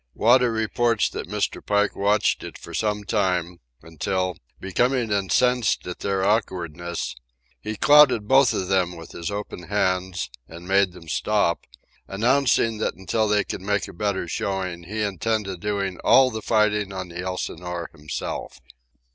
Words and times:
Wada 0.15 0.49
reports 0.49 1.09
that 1.09 1.29
Mr. 1.29 1.63
Pike 1.63 1.95
watched 1.95 2.41
it 2.43 2.57
for 2.57 2.73
some 2.73 3.03
time, 3.03 3.59
until, 3.83 4.35
becoming 4.59 5.11
incensed 5.11 5.85
at 5.85 5.99
their 5.99 6.25
awkwardness, 6.25 7.15
he 7.61 7.75
clouted 7.75 8.27
both 8.27 8.51
of 8.51 8.67
them 8.67 8.95
with 8.95 9.11
his 9.11 9.29
open 9.29 9.67
hands 9.67 10.31
and 10.47 10.67
made 10.67 10.93
them 10.93 11.07
stop, 11.07 11.67
announcing 12.07 12.79
that 12.79 12.95
until 12.95 13.27
they 13.27 13.43
could 13.43 13.61
make 13.61 13.87
a 13.87 13.93
better 13.93 14.27
showing 14.27 14.85
he 14.85 15.03
intended 15.03 15.59
doing 15.59 15.99
all 15.99 16.31
the 16.31 16.41
fighting 16.41 16.91
on 16.91 17.09
the 17.09 17.19
Elsinore 17.19 17.87
himself. 17.95 18.57